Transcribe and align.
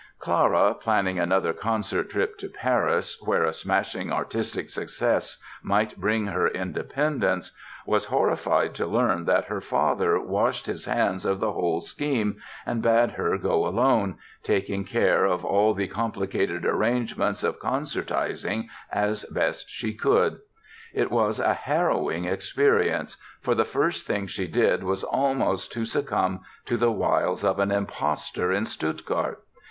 Clara, 0.17 0.73
planning 0.73 1.19
another 1.19 1.53
concert 1.53 2.09
trip 2.09 2.35
to 2.39 2.49
Paris 2.49 3.21
where 3.21 3.43
a 3.43 3.53
smashing 3.53 4.11
artistic 4.11 4.67
success 4.67 5.37
might 5.61 5.95
bring 5.95 6.25
her 6.25 6.47
independence, 6.47 7.51
was 7.85 8.05
horrified 8.05 8.73
to 8.73 8.87
learn 8.87 9.25
that 9.25 9.45
her 9.45 9.61
father 9.61 10.19
washed 10.19 10.65
his 10.65 10.85
hands 10.85 11.23
of 11.23 11.39
the 11.39 11.51
whole 11.51 11.81
scheme 11.81 12.37
and 12.65 12.81
bade 12.81 13.11
her 13.11 13.37
go 13.37 13.67
alone, 13.67 14.17
taking 14.41 14.83
care 14.83 15.25
of 15.25 15.45
all 15.45 15.75
the 15.75 15.87
complicated 15.87 16.65
arrangements 16.65 17.43
of 17.43 17.59
concertizing 17.59 18.67
as 18.91 19.23
best 19.25 19.69
she 19.69 19.93
could. 19.93 20.39
It 20.95 21.11
was 21.11 21.37
a 21.37 21.53
harrowing 21.53 22.25
experience, 22.25 23.17
for 23.39 23.53
the 23.53 23.65
first 23.65 24.07
thing 24.07 24.25
she 24.25 24.47
did 24.47 24.83
was 24.83 25.03
almost 25.03 25.71
to 25.73 25.85
succumb 25.85 26.39
to 26.65 26.75
the 26.75 26.91
wiles 26.91 27.43
of 27.43 27.59
an 27.59 27.69
impostor 27.69 28.51
in 28.51 28.65
Stuttgart. 28.65 29.43